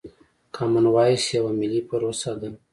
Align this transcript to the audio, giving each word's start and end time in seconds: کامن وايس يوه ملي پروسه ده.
کامن 0.55 0.85
وايس 0.95 1.23
يوه 1.37 1.51
ملي 1.59 1.81
پروسه 1.89 2.31
ده. 2.41 2.49